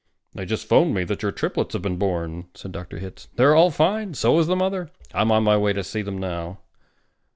"They 0.33 0.47
just 0.47 0.67
phoned 0.67 0.95
me 0.95 1.03
that 1.03 1.21
your 1.21 1.31
triplets 1.31 1.73
have 1.73 1.83
been 1.83 1.97
born," 1.97 2.47
said 2.55 2.71
Dr. 2.71 2.97
Hitz. 2.97 3.27
"They're 3.35 3.53
all 3.53 3.69
fine, 3.69 4.07
and 4.07 4.17
so 4.17 4.39
is 4.39 4.47
the 4.47 4.55
mother. 4.55 4.89
I'm 5.13 5.31
on 5.31 5.43
my 5.43 5.57
way 5.57 5.69
in 5.69 5.75
to 5.75 5.83
see 5.83 6.01
them 6.01 6.17
now." 6.17 6.57